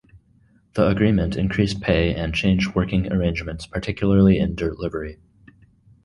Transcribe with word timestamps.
The 0.73 0.87
agreement 0.87 1.35
increased 1.35 1.79
pay 1.79 2.15
and 2.15 2.33
changed 2.33 2.73
working 2.73 3.13
arrangements, 3.13 3.67
particularly 3.67 4.39
in 4.39 4.55
delivery. 4.55 5.19